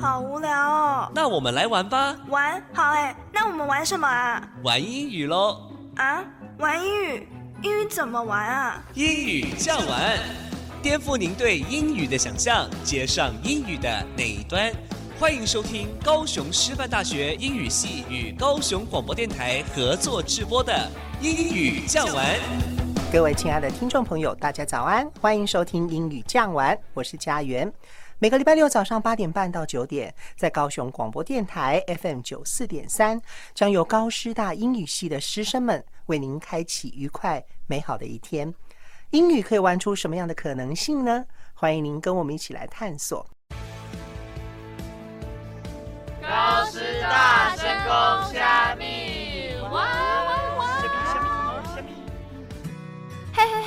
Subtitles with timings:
[0.00, 1.12] 好无聊哦。
[1.14, 2.16] 那我们来玩吧。
[2.28, 4.48] 玩好哎，那我们玩什么啊？
[4.62, 5.70] 玩英语喽。
[5.96, 6.24] 啊，
[6.58, 7.28] 玩英语？
[7.62, 8.82] 英语怎么玩啊？
[8.94, 10.18] 英语这样玩，
[10.82, 14.72] 颠覆您对英语的想象，接上英语的那一端。
[15.18, 20.90] 欢迎收听高雄师范大学英语系与高雄广播电台合作直播的
[21.20, 22.24] 英语这样玩。
[23.12, 27.70] 各位亲爱的听众朋友，大家早安，欢迎收听英语这样玩，我是家园。
[28.22, 33.18] 每个礼拜六早上八点半到九点，在高雄广播电台 FM 九四点三，
[33.54, 38.54] 将由高师大英语系的师生们为您开启愉快美好的一天。
[39.08, 41.24] 英语可以玩出什么样的可能性呢？
[41.54, 43.26] 欢迎您跟我们一起来探索。
[46.20, 50.82] 高师大深宫虾米，哇哇哇！
[53.32, 53.62] 嘿嘿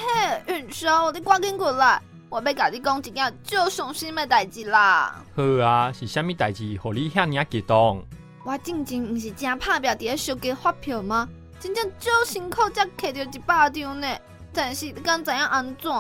[0.46, 2.00] 嘿，云霄，你赶紧过来！
[2.34, 5.24] 我要甲你讲一件最伤心的代志啦！
[5.36, 8.04] 好啊，是虾米代志，互你遐尔激动？
[8.44, 11.30] 我静静毋是正拍表伫咧收集发票吗？
[11.60, 14.08] 真正最辛苦才摕到一百张呢，
[14.52, 15.92] 但是你敢知影安怎？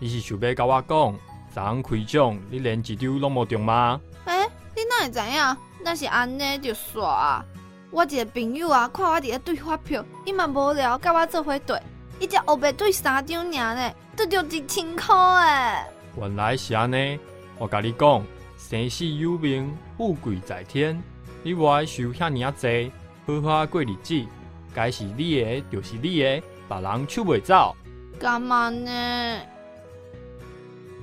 [0.00, 1.14] 你是想要甲我讲，
[1.54, 4.00] 昨昏开奖，你连一张拢无中吗？
[4.24, 5.56] 诶，你哪会知影？
[5.84, 7.44] 那是安尼就煞啊！
[7.92, 11.80] 我一个朋友啊，看我伫咧对发票，伊嘛无聊，甲我做伙对，
[12.18, 13.92] 伊只黑白对三张尔呢。
[14.18, 15.86] 得着一千块诶！
[16.16, 17.16] 原来是安尼，
[17.56, 18.20] 我甲你讲，
[18.56, 21.00] 生死有命，富贵在天。
[21.44, 22.90] 你爱收遐尔济，
[23.24, 24.26] 好好过日子，
[24.74, 27.76] 该是你的就是你的，别人抢袂走。
[28.18, 29.40] 干嘛呢？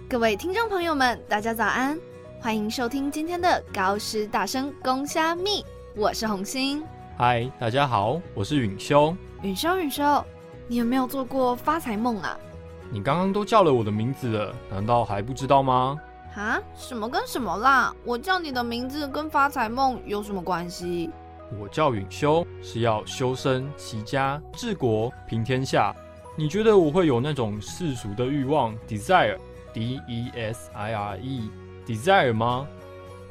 [0.10, 1.98] 各位听众朋友们，大家早安，
[2.42, 5.64] 欢迎收听今天的高师大声公虾蜜，
[5.96, 6.84] 我是红星。
[7.18, 9.16] 嗨，大家好，我是允修。
[9.42, 10.22] 允修，允修，
[10.68, 12.38] 你有没有做过发财梦啊？
[12.96, 16.00] 你刚刚都叫了我的名字了，难道还不知道吗？
[16.34, 17.94] 啊，什么跟什么啦？
[18.06, 21.10] 我叫你的名字跟发财梦有什么关系？
[21.60, 25.94] 我叫允修，是要修身齐家治国平天下。
[26.38, 32.66] 你觉得我会有那种世俗的欲望，desire，d e s i r e，desire 吗？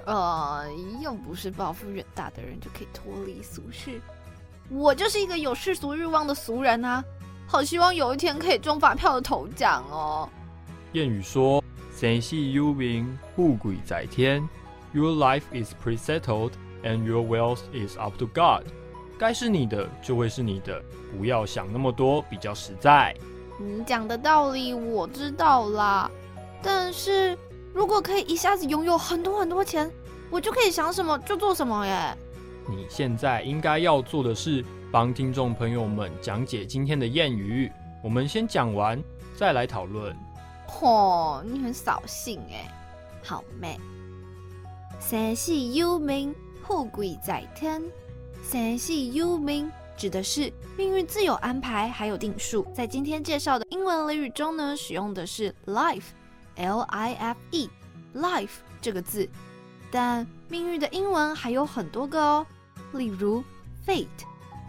[0.05, 0.67] 呃，
[1.01, 3.99] 又不是抱负远大的人就可以脱离俗世。
[4.69, 7.03] 我就是一个有世俗欲望的俗人啊。
[7.55, 10.29] 好希望有一天可以中发票的头奖哦。
[10.93, 11.63] 谚语说
[11.97, 14.43] ：“生死有命，富贵在天。
[14.93, 16.51] Your life is pre-settled,
[16.83, 18.65] and your wealth is up to God。”
[19.17, 20.83] 该是你的就会是你的，
[21.17, 23.15] 不要想那么多，比较实在。
[23.61, 26.11] 你讲的道理我知道啦，
[26.61, 27.39] 但是
[27.73, 29.89] 如果可以一下子拥有很多很多钱，
[30.29, 32.19] 我就可以想什么就做什么耶。
[32.69, 34.65] 你现在应该要做的是。
[34.95, 37.69] 帮听众朋友们讲解今天的谚语，
[38.01, 39.03] 我们先讲完
[39.35, 40.17] 再来讨论。
[40.69, 42.73] 嚯，你很扫兴哎，
[43.21, 43.77] 好妹。
[45.01, 46.33] 生死有命，
[46.63, 47.83] 富贵在天。
[48.49, 52.65] 生死有命指的是命运自有安排，还有定数。
[52.73, 59.29] 在今天介绍的英文俚语中呢，使用的是 life，l i f e，life 这个字。
[59.91, 62.47] 但命运的英文还有很多个哦，
[62.93, 63.43] 例如
[63.85, 64.07] fate。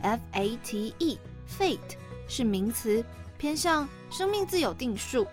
[0.02, 1.98] F A T E，fate
[2.28, 3.04] 是名词，
[3.38, 5.26] 偏向生命自有定数，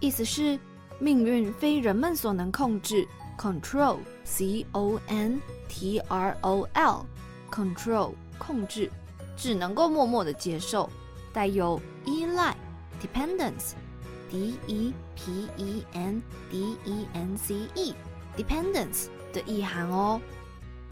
[0.00, 0.58] 意思是
[0.98, 3.06] 命运非人们所能控制。
[3.38, 8.90] Control，C O N T R O L，control 控制，
[9.36, 10.90] 只能够默默的接受，
[11.32, 12.56] 带有依赖
[13.00, 20.20] ，dependence，D E P E N D E N C E，dependence 的意涵哦。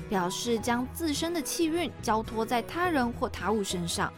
[0.09, 4.13] 表示将自身的气运交托在他人或他物身上。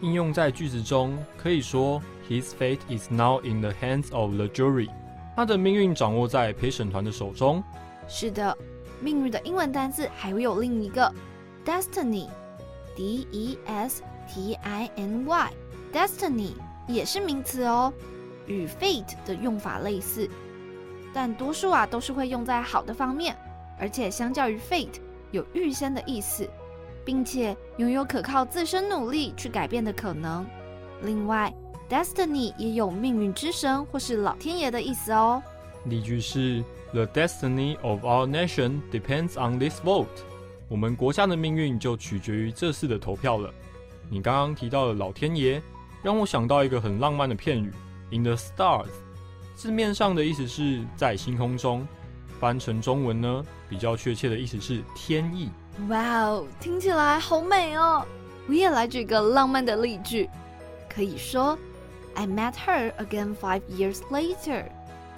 [0.00, 4.88] 应用在句子中，可以说 His fate is now in the hands of the jury。
[5.36, 7.62] 他的命运掌握在陪审团的手中。
[8.06, 8.56] 是的，
[9.00, 11.12] 命运的英文单字还有另一个
[11.64, 16.52] destiny，d e s t i n y，destiny
[16.86, 17.92] 也是名词哦，
[18.46, 20.28] 与 fate 的用法类似，
[21.12, 23.34] 但多数啊都是会用在好的方面，
[23.78, 25.00] 而且相较于 fate。
[25.34, 26.48] 有预先的意思，
[27.04, 30.46] 并且拥有可靠自身努力去改变的可能。
[31.02, 31.52] 另外
[31.90, 35.42] ，destiny 也有命运之神或是老天爷的意思哦。
[35.86, 40.06] 例句是：The destiny of our nation depends on this vote。
[40.68, 43.52] 我们国家的命运就取决于这次的投票了。
[44.08, 45.60] 你刚刚提到的老天爷，
[46.00, 47.72] 让我想到一个很浪漫的片语
[48.12, 48.86] ：In the stars。
[49.56, 51.84] 字面上的意思是在星空中。
[52.40, 55.50] 翻成中文呢，比较确切的意思是天意。
[55.88, 58.04] 哇哦，听起来好美哦！
[58.46, 60.28] 我也来举个浪漫的例句，
[60.88, 61.58] 可以说
[62.14, 64.64] ：I met her again five years later.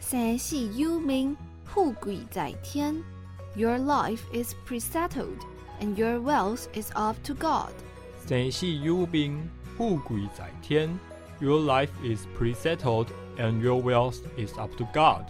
[0.00, 2.94] 生死有命，富贵在天。
[3.56, 5.40] Your life is presettled,
[5.80, 7.72] and your wealth is up to God.
[8.28, 9.42] 生死有命，
[9.76, 10.98] 富贵在天。
[11.40, 15.25] Your life is pre-settled, and your wealth is up to God.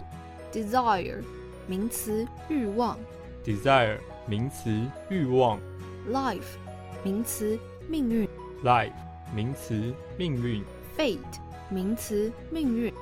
[0.52, 1.22] Desire，
[1.66, 2.98] 名词，欲望。
[3.44, 4.70] Desire，名词，
[5.08, 5.58] 欲望。
[6.10, 6.56] Life，
[7.02, 7.58] 名词，
[7.88, 8.28] 命运。
[8.64, 8.92] Life，
[9.34, 10.64] 名词，命运。
[10.96, 11.18] Fate，
[11.70, 12.92] 名词，命运。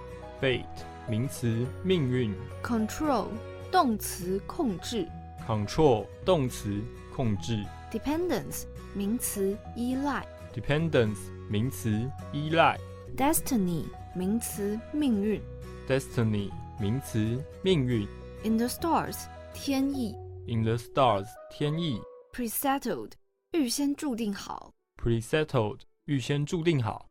[0.41, 0.65] Fate，
[1.09, 2.35] 名词，命运。
[2.63, 3.27] Control，
[3.71, 5.07] 动词，控制。
[5.47, 6.81] Control，动词，
[7.15, 7.65] 控制。
[7.93, 8.65] Dependence。
[8.95, 11.19] 名词依赖，dependence
[11.51, 12.79] 名词依赖，
[13.15, 15.42] destiny 名词命运
[15.88, 18.06] ，destiny 名词命运
[18.44, 20.14] ，in the stars 天意
[20.48, 21.98] ，in the stars 天意
[22.34, 23.12] ，presettled
[23.52, 27.08] 预先注定好，presettled 预先注定好。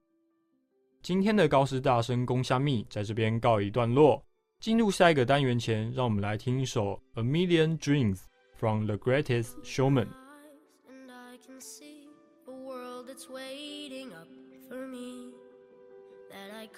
[1.02, 4.22] 今天的高师大声公虾米在这边告一段落。
[4.60, 8.18] 进入下一个单元前，让我们来听一首《A Million Dreams》
[8.58, 10.08] from The Greatest Showman。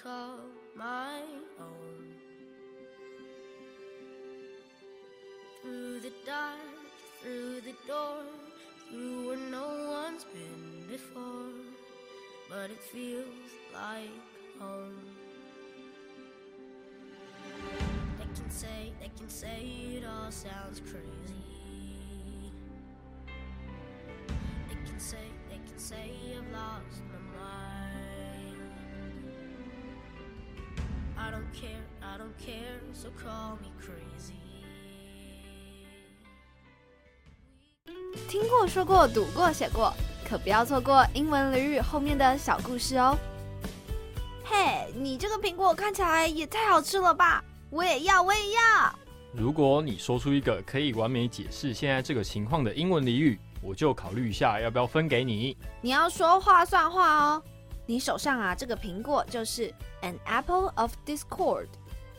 [0.01, 0.39] Call
[0.75, 1.21] my
[1.59, 2.13] own.
[5.61, 6.57] Through the dark,
[7.21, 8.23] through the door,
[8.89, 11.53] through where no one's been before,
[12.49, 13.25] but it feels
[13.73, 14.09] like
[14.59, 14.99] home.
[18.17, 19.61] They can say, they can say
[19.97, 21.43] it all sounds crazy.
[24.69, 25.17] They can say
[25.49, 27.22] they can say I've lost my
[31.23, 34.33] I don't care, I don't care, so call me crazy.
[38.27, 39.93] 听过、说过、读过、写过，
[40.27, 43.17] 可不要错过英文俚语后面的小故事哦。
[44.43, 47.41] 嘿，你这个苹果看起来也太好吃了吧！
[47.69, 48.93] 我也要，我也要。
[49.31, 55.57] 如果你说出一个可以完美解释现在这个情况的英文俚语，我就考虑一下要不要分给你。
[55.79, 57.41] 你要说话算话哦。
[57.85, 61.67] 你手上啊，这个苹果就是 an apple of discord，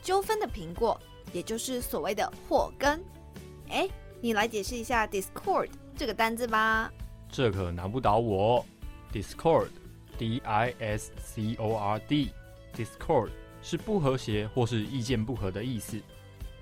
[0.02, 1.00] 纠纷的苹果，
[1.32, 3.02] 也就是所谓的祸根。
[3.70, 3.88] 哎，
[4.20, 6.92] 你来解释一下 discord 这个单字吧。
[7.30, 8.64] 这可难不倒我。
[9.12, 13.30] discord，d i s c o r d，discord
[13.62, 15.98] 是不和谐或是意见不合的意思。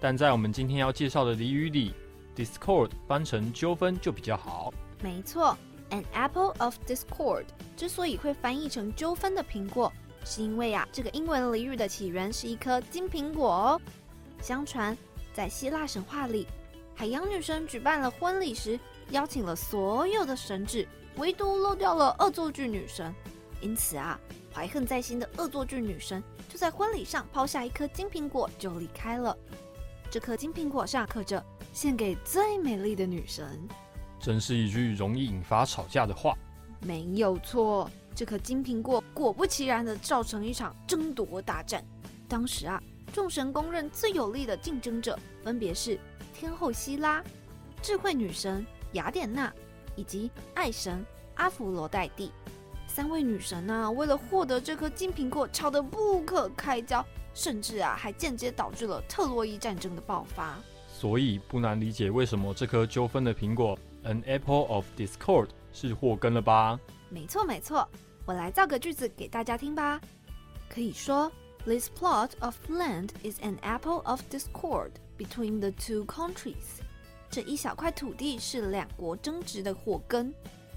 [0.01, 1.95] 但在我们今天要介绍的俚语里
[2.37, 4.73] ，Discord 翻成纠纷就比较好。
[5.03, 5.57] 没错
[5.93, 7.45] ，An apple of discord
[7.77, 9.93] 之所以会翻译成纠纷的苹果，
[10.25, 13.81] 是因为啊，这个英文俚语的起源是一颗金苹果哦。
[14.41, 14.97] 相传
[15.33, 16.49] 在希腊神话里，
[16.97, 18.81] 海洋女神举办了婚礼时，
[19.11, 23.15] 邀请了所有的神祇，唯独漏掉了恶作剧女神。
[23.61, 24.19] 因此啊，
[24.53, 29.37] 怀恨在心的恶作剧女神就在婚礼上抛下一颗金苹果就离开了。
[30.11, 31.45] 这颗金苹果上刻着。
[31.73, 33.67] 献给最美丽的女神，
[34.23, 36.33] 真是一句容易引发吵架的话。
[36.81, 41.85] 没有错，这颗金苹果果不其然的造成一场争夺大战。
[42.29, 42.81] 当时啊，
[43.13, 45.99] 众神公认最有力的竞争者分别是
[46.33, 47.23] 天后希拉、
[47.83, 49.53] 智慧女神雅典娜
[49.97, 52.31] 以及爱神阿芙罗黛蒂。
[52.87, 60.59] 三位女神啊，为了获得这颗金苹果，吵得不可开交，甚至啊，还间接导致了特洛伊战争的爆发。
[60.89, 66.80] 所以不难理解为什么这颗纠纷的苹果 ，an apple of discord，是祸根了吧？
[67.10, 67.88] 没错没错，
[68.26, 70.00] 我来造个句子给大家听吧。
[70.70, 71.32] 可以说，
[71.66, 76.82] This plot of land is an apple of discord between the two countries。
[77.30, 80.34] 这一小块土地是两国争执的祸根。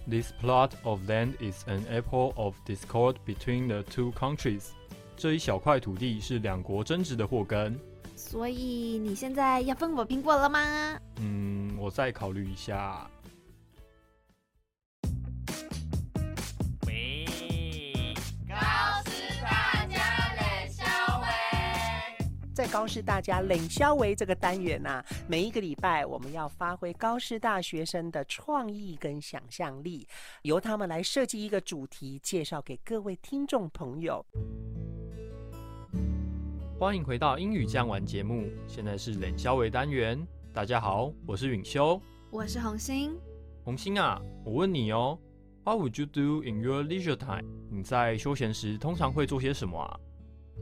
[0.09, 4.71] This plot of land is an apple of discord between the two countries。
[5.16, 7.78] 这一小块土地是两国争执的祸根。
[8.16, 10.99] 所以你现在要分我苹果了吗？
[11.21, 13.09] 嗯，我再考虑一下。
[22.55, 30.07] 在高师大家冷消维这个单元呐、每一个礼拜我们要发挥高师大学生的创意跟想象力，
[30.43, 34.25] 由他们来设计一个主题，介绍给各位听众朋友。
[36.79, 40.25] 欢迎回到英语酱玩节目，现在是冷消维单元。
[40.53, 42.01] 大家好，我是允修。
[42.31, 43.19] 我是红心。
[43.65, 45.19] 红星啊，我问你哦
[45.65, 47.43] ，What would you do in your leisure time？
[47.69, 50.00] 你在休闲时通常会做些什么啊？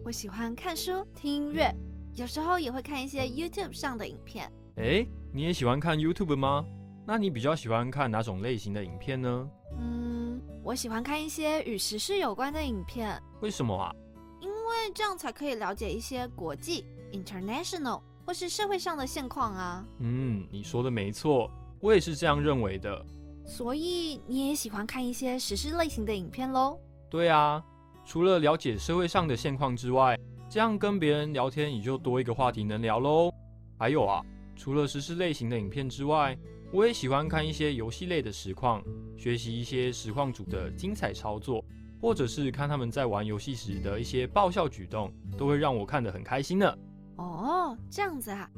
[0.01, 1.73] 我喜欢看书、听音乐，
[2.15, 4.51] 有时候也会看一些 YouTube 上的影片。
[4.75, 6.65] 诶，你也喜欢看 YouTube 吗？
[7.05, 9.49] 那你比较喜欢看哪种类型的影片呢？
[9.77, 13.93] 嗯，我喜欢看一些与时事有关的影片，为什么啊？
[14.41, 19.85] 因为这样才可以了解一些国际 （international） 或是社会上的现况啊。
[19.99, 23.05] 嗯，你说的没错，我也是这样认为的。
[23.45, 26.77] 所以你也喜欢看一些时事类型的影片喽？
[27.09, 27.63] 对啊，
[28.05, 30.17] 除了了解社会上的现况之外，
[30.49, 33.33] 这样跟别人聊天也就多一个话题能聊喽。
[33.77, 34.23] 还有啊，
[34.55, 36.37] 除了时事类型的影片之外，
[36.71, 38.83] 我也喜欢看一些游戏类的实况，
[39.17, 41.63] 学习一些实况组的精彩操作，
[42.01, 46.77] 或者是看他们在玩游戏时的一些爆笑举动，都会让我看得很开心呢。
[47.17, 48.49] 哦，这样子啊。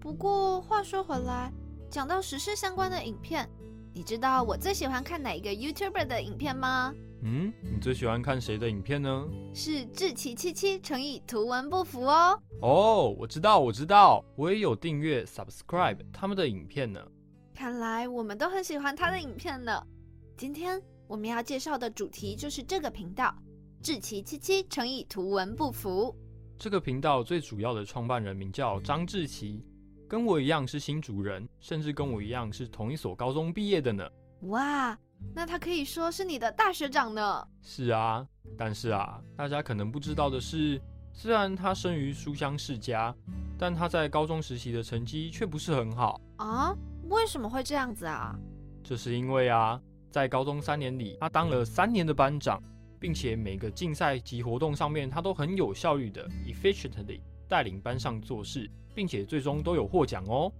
[0.00, 1.52] 不过话说回来，
[1.90, 3.48] 讲到时事相关的影片，
[3.92, 6.94] 你知道我最喜欢看哪一个 YouTuber 的影片吗？
[7.22, 9.26] 嗯，你最喜欢看谁的影片呢？
[9.52, 12.40] 是志奇七七乘以图文不符哦。
[12.60, 17.04] 哦，我知道，我知道，我也有订阅 subscribe 他们的影片呢。
[17.54, 19.82] 看来我们都很喜欢他的影片呢。
[20.36, 23.34] 今天我们要介绍的主题就是这个频道——
[23.82, 26.14] 志奇七七乘以图文不符。
[26.56, 29.64] 这个频道最主要的创办人名叫张志奇，
[30.08, 34.08] 跟我一样是新主人，甚至跟我一样是同一所高中毕业的呢。
[34.42, 34.96] 哇，
[35.34, 37.46] 那他可以说是你的大学长呢。
[37.62, 40.80] 是啊，但是啊，大家可能不知道的是，
[41.12, 43.14] 虽然他生于书香世家，
[43.58, 46.20] 但他在高中时期的成绩却不是很好。
[46.36, 46.74] 啊？
[47.08, 48.38] 为什么会这样子啊？
[48.82, 52.62] 这是因为啊，在高中三年里，他当了三年的班长，
[52.98, 60.52] 并且每个竞赛及活动上面，他都很有效率的 efficiently 带领班上做事，并且最终都有获奖哦。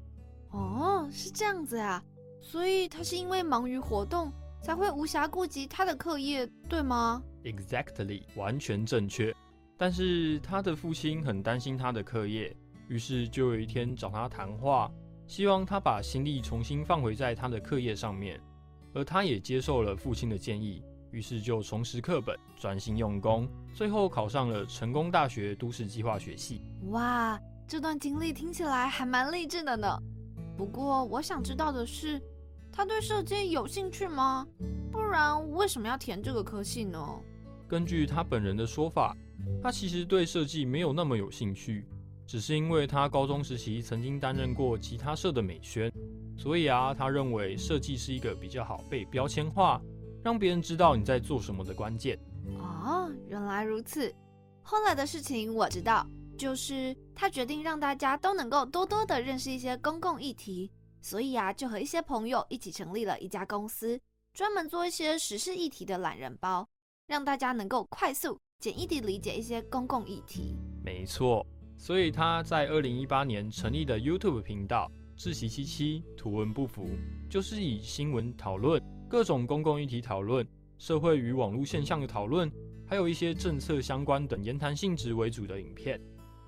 [0.50, 2.03] 哦，是这样子啊。
[2.41, 9.35] 所以他是因为忙于活动，才会无暇顾及他的课业，对吗？Exactly，完全正确。
[9.77, 12.55] 但是他的父亲很担心他的课业，
[12.88, 14.91] 于是就有一天找他谈话，
[15.27, 18.41] 希望他把心力重新放回在他的课业上面。
[18.95, 26.62] 而他也接受了父亲的建议，于是就重拾课本，专心用功，最后考上了成功大学都市计划学系。
[26.91, 27.38] 哇，
[27.69, 29.97] 这段经历听起来还蛮励志的呢。
[30.57, 32.21] 不过我想知道的是，
[32.78, 34.47] 他对设计有兴趣吗？
[34.92, 37.04] 不然为什么要填这个科系呢？
[37.66, 39.16] 根据他本人的说法，
[39.61, 41.85] 他其实对设计没有那么有兴趣，
[42.25, 45.92] 只是因为他高中时期曾经担任过吉他社的美宣，
[46.37, 49.82] 所以啊，他认为设计是一个比较好被标签化，
[50.23, 52.16] 让别人知道你在做什么的关键。
[52.61, 54.14] 哦，原来如此。
[54.62, 56.06] 后来的事情我知道，
[56.37, 60.70] 就是他决定让大家都能够多多的认识一些公共议题，
[61.09, 63.99] 所以啊，就和一些朋友一起成立了一家公司，
[64.35, 66.69] 专门做一些时事议题的懒人包，
[67.07, 70.55] 让大家能够快速、简易地理解一些公共议题。
[70.85, 71.47] 没错，
[71.79, 76.91] 所以他在二零一八年成立的 YouTube 频道“自习七七图文不符”，
[77.31, 80.47] 就是以新闻讨论、各种公共议题讨论、
[80.77, 82.53] 社会与网络现象的讨论，
[82.87, 85.99] 还有一些政策相关等言谈性质为主的影片。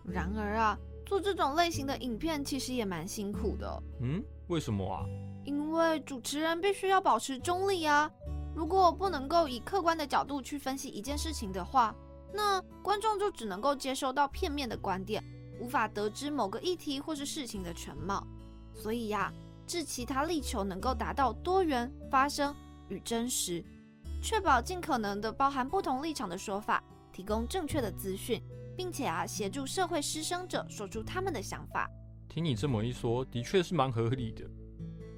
[0.05, 5.07] 然而啊，做这种类型的影片其实也蛮辛苦的，嗯，为什么啊？
[5.45, 8.11] 因为主持人必须要保持中立啊。
[8.53, 11.95] 如果不能够以客观的角度去分析一件事情的话，
[12.35, 15.23] 那观众就只能够接收到片面的观点，
[15.61, 18.27] 无法得知某个议题或是事情的全貌。
[18.75, 19.33] 所以呀，
[19.69, 22.53] 致其他力求能够达到多元发生
[22.89, 23.65] 与真实，
[24.21, 28.43] 确保尽可能的包含不同立场的说法，提供正确的资讯，
[28.77, 31.89] 并且啊，协助社会失声者说出他们的想法。
[32.31, 34.45] 听你这么一说，的确是蛮合理的。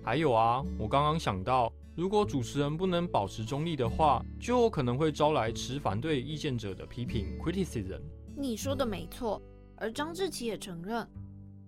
[0.03, 1.71] 还有啊，我刚刚想到。
[1.95, 8.01] 如果主持人不能保持中立的话，就有可能会招来持反对意见者的批评 （criticism）。
[8.35, 9.43] 你说的没错，
[9.77, 11.07] 而张志奇也承认，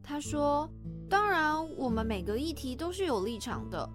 [0.02, 0.66] 他说
[1.10, 3.86] ：“当然，我们每个议题都是有立场的，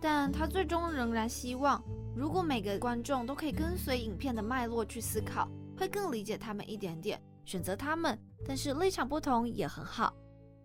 [0.00, 1.80] 但他最终仍然希望，
[2.16, 8.18] 如果每个观众都可以跟随影片的脉络去思考，会更理解他们一点点，选择他们。
[8.44, 10.12] 但是立场不同也很好。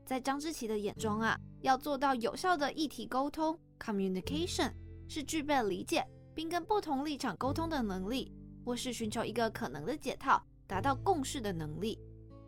[0.05, 4.71] 在张之奇的眼中啊，要做到有效的议题沟通。” Communication
[5.09, 8.31] 是具备理解并跟不同立场沟通的能力，
[8.63, 11.99] 或是寻求一个可能的解套、达到共识的能力。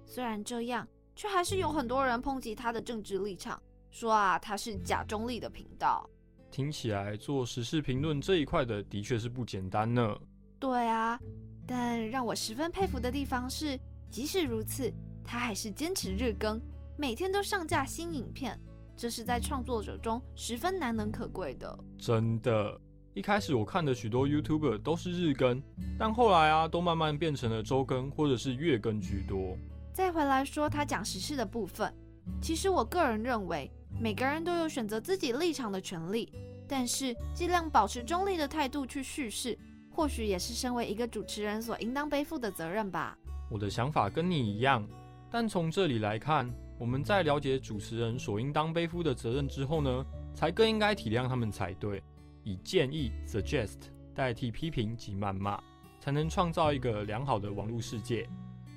[0.06, 6.10] 虽然这样，却还是有很多人抨击他的政治立场，说啊他是假中立的频道。
[6.52, 10.18] 听起来做时事评论这一块的的确是不简单呢。
[10.58, 11.20] 对啊，
[11.68, 13.78] 但让我十分佩服的地方是，
[14.10, 14.90] 即使如此，
[15.22, 16.62] 他还是坚持日更，
[16.98, 18.60] 每天都上架新影片。
[18.98, 21.78] 这是在创作者中十分难能可贵的。
[21.98, 22.80] 真的，
[23.14, 25.62] 一开始我看的许多 YouTuber 都是日更，
[26.00, 29.58] 但后来啊，都慢慢变成了周更或者是月更居多。
[29.92, 31.94] 再回来说他讲时事的部分，
[32.42, 36.32] 其实我个人认为，每个人都有选择自己立场的权利，
[36.66, 39.60] 但是尽量保持中立的态度去叙事，
[39.90, 43.18] 或许也是身为一个主持人所应当背负的责任吧。
[43.52, 44.88] 我的想法跟你一样，
[45.30, 46.50] 但从这里来看。
[46.78, 52.04] 我们在了解主持人所应当背负的责任之后呢，才更应该体谅他们才对，
[52.44, 53.78] 以建议 （suggest）
[54.14, 55.62] 代替批评及谩骂，
[56.00, 58.28] 才能创造一个良好的网络世界。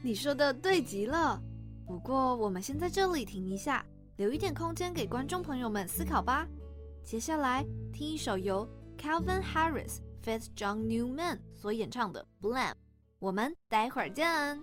[0.02, 1.42] 你说的对极了。
[1.86, 3.84] 不过，我们先在这里停一下，
[4.16, 6.46] 留一点空间给观众朋友们思考吧。
[7.02, 8.68] 接下来听一首由
[8.98, 10.46] Calvin Harris feat.
[10.54, 12.72] John Newman 所演唱的《Blame》，
[13.18, 14.62] 我们待会儿见。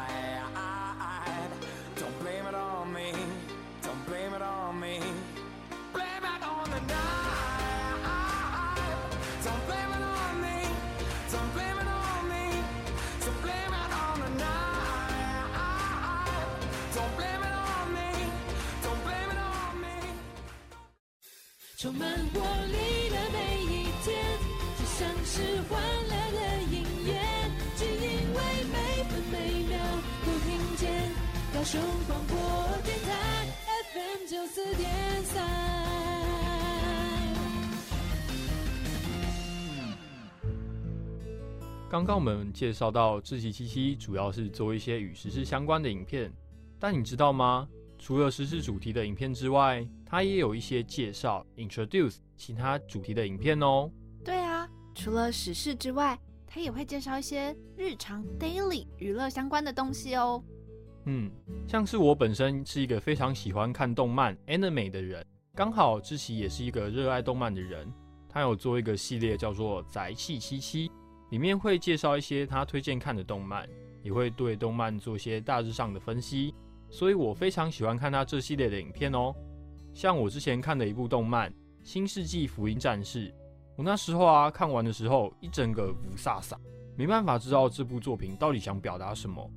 [21.81, 24.13] 充满活力的每一天，
[24.77, 27.19] 就像是欢乐的音乐，
[27.75, 27.99] 只因
[28.35, 28.39] 为
[28.71, 29.35] 每分每
[29.67, 29.79] 秒
[30.23, 31.11] 都听见
[31.51, 32.37] 高雄广播
[32.83, 33.09] 电台
[33.95, 34.91] FM 九四点
[35.23, 35.43] 三。
[41.89, 46.31] 刚刚我们介绍到志崎七七，主要是做一些与时事相关的影片，
[46.79, 47.67] 但你知道吗？
[48.01, 53.91] 除了时事主题的影片之外，它也有一些介绍 （introduce） 其他主题的影片哦。
[54.25, 60.43] 对啊，除了时事之外，它也会介绍一些日常 （daily） 娱乐相关的东西哦。
[61.05, 61.31] 嗯，
[61.67, 67.87] 像是我本身是一个非常喜欢看动漫 anime 的人，刚好志奇也是一个热爱动漫的人，
[68.27, 70.91] 他有做一个系列叫做宅气七七，
[71.29, 73.69] 里面会介绍一些他推荐看的动漫，
[74.01, 76.51] 也会对动漫做一些大致上的分析，
[76.91, 79.33] 所以我非常喜欢看他这系列的影片哦。
[79.93, 81.49] 像我之前看的一部动漫
[81.83, 83.29] 《新世纪福音战士》，
[83.75, 86.55] 我那时候啊看完的时候一整个不飒飒，
[86.95, 89.49] 没办法知道这部作品到底想表达什么，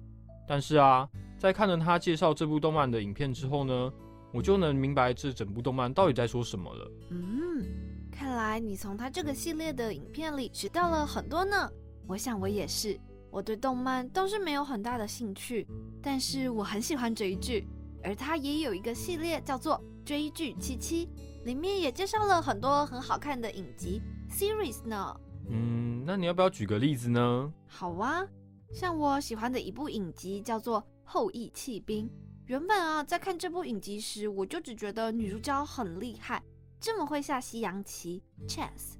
[0.48, 1.06] 但是啊。
[1.36, 3.92] 在看了他介绍这部动漫的影片之后呢，
[4.32, 6.90] 我就能明白这整部动漫到底在说什么了。
[7.10, 7.66] 嗯，
[8.10, 11.70] 看来你从他这个系列的影片里学到了很多呢。
[12.06, 12.98] 我想我也是。
[13.34, 15.66] 我对动漫倒是没有很大的兴趣，
[16.00, 17.66] 但是我很喜欢追剧，
[18.00, 19.74] 而它也有一个系列叫做
[20.06, 21.06] 《追剧七七》，
[21.44, 25.20] 里面也介绍了很多很好看的影集 series 呢。
[25.50, 27.52] 嗯，那你要不要举个例子呢？
[27.66, 28.24] 好啊，
[28.72, 30.86] 像我喜欢的一部影集叫做。
[31.06, 32.10] 后羿弃兵。
[32.46, 36.42] 原本啊，在看这部影集时，我就只觉得女主角很厉害，
[36.80, 38.94] 这么会下西洋棋 （chess）。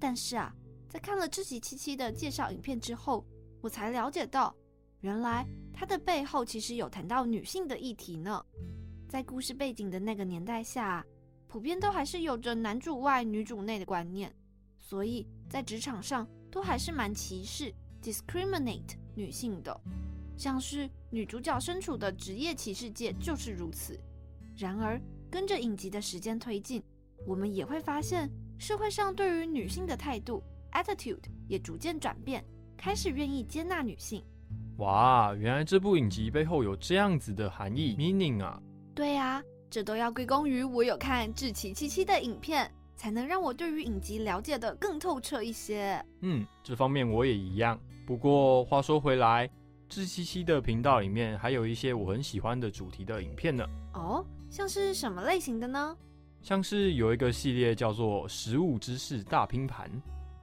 [0.00, 0.54] 但是啊，
[0.88, 3.26] 在看了这集七七的介绍影片之后，
[3.64, 4.54] 我才了解到，
[5.00, 8.44] 原来它的背后其实有谈到女性的议题呢。
[9.08, 11.02] 在故事背景的那个年代下，
[11.48, 14.30] 普遍都还是有着男主外女主内的观念，
[14.78, 17.72] 所以在职场上都还是蛮歧视
[18.02, 19.74] discriminate 女性的，
[20.36, 23.98] 像是女主角身处的职业歧视界就是如此。
[24.58, 25.00] 然而，
[25.30, 26.82] 跟着影集的时间推进，
[27.26, 32.44] 我们也会发现社会上对于女性的态度 attitude 也逐渐转变，
[32.84, 34.22] 开始愿意接纳女性。
[34.76, 38.60] 哇，原来这部影集背后有这样子的含义 meaning 啊！
[38.94, 45.98] 对啊，这都要归功于我有看志奇七七的影片，才能让我对于影集了解的更透彻一些。
[46.20, 47.80] 嗯，这方面我也一样。
[48.06, 49.48] 不过话说回来，
[49.88, 53.64] 志七七的频道里面还有一些我很喜欢的主题的影片呢。
[53.94, 55.96] 哦，像是什么类型的呢？
[56.42, 59.90] 像是有一个系列叫做《食物知识大拼盘》，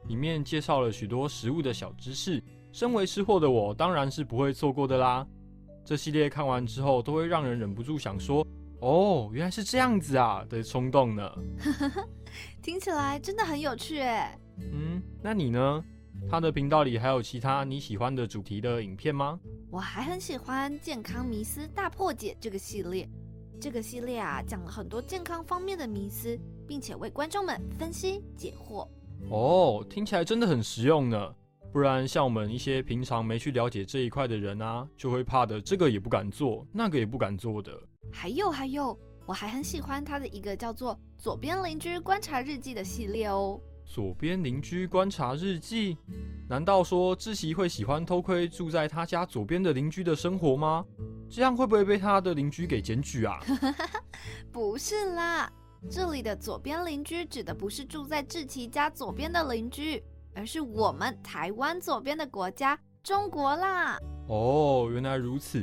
[0.08, 2.44] 里面介绍了许多食物的小知识。
[2.72, 5.28] 身为吃货的我，当然是不会错过的啦。
[5.84, 8.46] 这系列看完之后，都会让人忍不住想说
[8.80, 11.30] ：“哦，原来是这样子啊”的冲动呢。
[12.62, 14.40] 听起来真的很有趣哎。
[14.58, 15.84] 嗯，那你呢？
[16.30, 19.40] 他的频道里还有其他你喜欢的主题的影片吗？
[19.72, 23.10] 我还很喜欢《健康迷思大破解》这个系列。
[23.60, 28.88] 这个系列啊，讲了很多健康方面的迷思，并且为观众们分析解惑。
[29.30, 31.36] 哦，听起来真的很实用呢。
[31.72, 37.72] 不然，像我们一些平常没去了解这一块的人啊，就会怕的，这个也不敢做，那个也不敢做的。
[38.12, 43.58] 还有还有，我还很喜欢他的一个叫做《左边邻居观察日记》的系列哦。
[43.86, 45.98] 左边邻居观察日记？
[46.50, 50.86] 难道说志奇会喜欢偷窥住在他家左边的邻居的生活吗？
[51.30, 53.40] 这样会不会被他的邻居给检举啊？
[54.52, 55.50] 不是啦，
[55.90, 60.04] 这里的左边邻居指的不是住在志奇家左边的邻居。
[60.34, 63.98] 而是我们台湾左边的国家中国啦！
[64.30, 65.62] 哦，原来如此，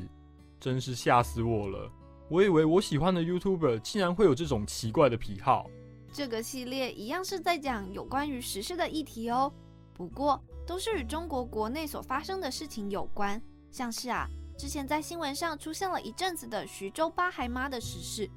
[0.60, 1.90] 真是吓死我了！
[2.28, 5.70] 我以为我喜欢的 YouTuber 竟然会有这种奇怪的癖好。
[6.12, 9.50] 这个系列一样是在讲有关于时事的议题哦，
[9.94, 13.40] 不过都是与中国国内所发生的事情有关。
[13.70, 14.28] 像是啊，
[14.58, 18.28] 之前在新闻上出现了一阵子的徐州八孩妈的时事，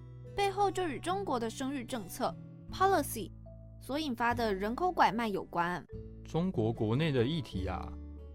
[0.41, 2.35] 背后就与中国的生育政策
[2.73, 3.29] policy
[3.79, 5.85] 所引发的人口拐卖有关。
[6.25, 7.87] 中国国内的议题啊，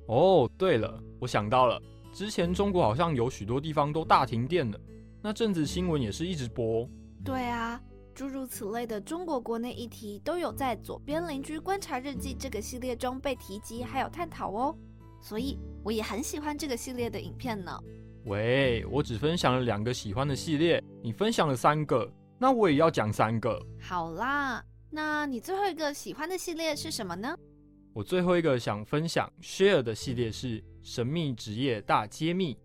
[0.06, 4.78] 哦，对了，我想到了，之前中国好像有许多地方都大停电了，
[5.20, 6.88] 那阵子新闻也是一直播。
[7.24, 7.82] 对啊，
[8.14, 14.72] 诸如此类的中国国内议题都有在《左边邻居观察日记》这个系列中被提及，还有探讨哦。
[15.20, 17.76] 所以我也很喜欢这个系列的影片呢。
[18.26, 23.56] 喂，我只分享了两个喜欢的系列，你分享了三个，那我也要讲三个。
[23.80, 27.36] 好啦，那你最后一个喜欢的系列是什么呢？
[27.92, 32.58] 我最后一个想分享 share 的系列是神秘职业大揭秘，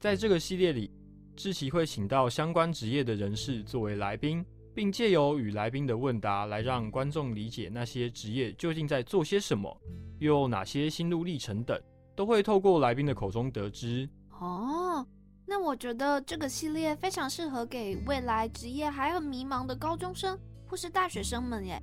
[0.00, 0.90] 在这个系列里，
[1.36, 4.42] 志奇会请到相关职业的人士作为来宾，
[4.74, 9.78] 并借由与来宾的问答来让观众理解那些职业究竟在做些什么，
[10.20, 11.78] 又有哪些心路历程等，
[12.16, 14.08] 都会透过来宾的口中得知。
[14.40, 14.81] 哦，
[15.54, 21.78] 那我觉得这个系列非常适合给未来职业还很迷茫的高中生或是大学生们耶，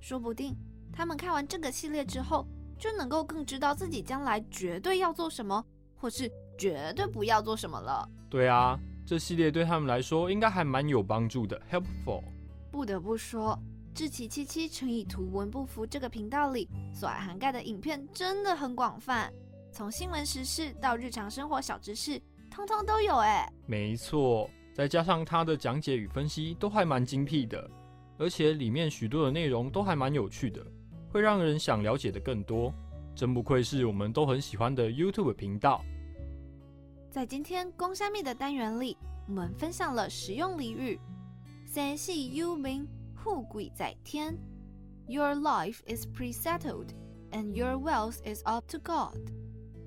[0.00, 0.56] 说不定。
[0.90, 2.46] 他们看完这个系列之后，
[2.78, 5.62] 就能够更知道自己将来绝对要做什么，
[5.96, 8.08] 或是绝对不要做什么了。
[8.30, 12.24] 对啊，这系列对他们来说应该还蛮有帮助的，helpful。
[12.72, 13.54] 不得不说，
[13.94, 19.30] 志奇七七乘以图文不符这个频道里所涵盖的影片真的很广泛，
[19.70, 22.18] 从新闻时事到日常生活小知识，
[22.50, 23.50] 通通都有哎。
[23.66, 27.70] 没错，再加上他的讲解与分析都还蛮精辟的，
[28.18, 30.64] 而且里面许多的内容都还蛮有趣的。
[31.12, 32.72] 会让人想了解的更多，
[33.14, 35.82] 真不愧是我们都很喜欢的 YouTube 频道。
[37.10, 41.00] 在今天公虾米的单元里，我们分享了实用俚语：
[41.66, 42.86] 三世有名，
[43.16, 44.38] 富贵在天。
[45.08, 46.90] Your life is pre-settled,
[47.32, 49.39] and your wealth is up to God。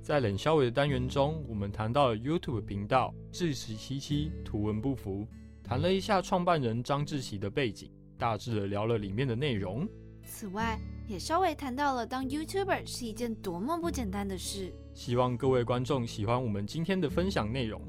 [0.04, 5.26] 在冷消维的单元中，我们谈到了 YouTube 频道志奇七七图文不符，
[5.64, 9.88] 谈了一下创办人张志奇的背景，大致的聊了里面的内容。
[10.26, 14.74] 此外，也稍微谈到了当 YouTuber 是一件多么不简单的事。
[14.94, 17.82] 希望各位观众喜欢我们今天的分享内容。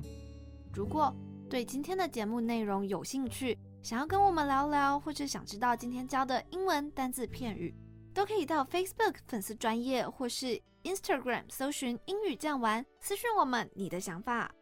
[0.72, 1.12] 如果
[1.50, 7.74] 对今天的节目内容有兴趣，想要跟我们聊聊，或者想知道今天教的英文单字片语，
[8.14, 14.54] 都可以到 Facebook 粉丝专业或是 Instagram 搜寻英语酱玩，私讯我们你的想法。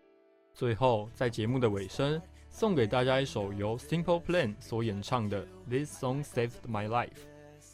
[0.54, 7.08] 最后，在节目的尾声，送给大家一首由 Simple Plan 所演唱的《This Song Saved My Life》。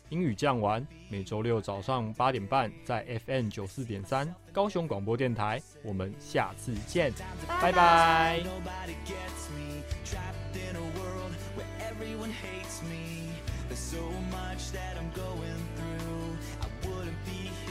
[0.08, 7.12] 英语酱玩，每周六早上八点半在 FM 九四点三高雄广播电台，我们下次见，
[7.46, 8.40] 拜拜。
[8.40, 13.28] Nobody gets me trapped in a world where everyone hates me.
[13.68, 13.98] There's so
[14.30, 16.38] much that I'm going through.
[16.62, 17.67] I wouldn't be here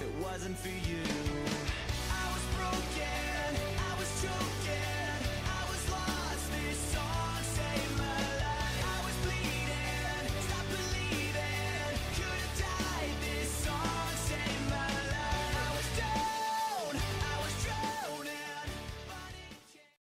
[0.00, 1.02] if it wasn't for you.
[2.10, 4.97] I was broken, I was choking.